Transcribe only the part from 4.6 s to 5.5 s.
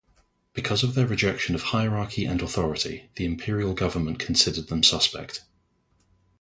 them suspect.